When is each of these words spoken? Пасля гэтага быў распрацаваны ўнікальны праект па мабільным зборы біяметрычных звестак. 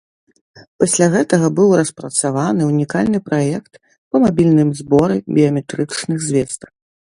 Пасля 0.83 1.07
гэтага 1.15 1.47
быў 1.59 1.69
распрацаваны 1.79 2.61
ўнікальны 2.71 3.19
праект 3.29 3.73
па 4.09 4.17
мабільным 4.25 4.69
зборы 4.83 5.15
біяметрычных 5.37 6.17
звестак. 6.33 6.69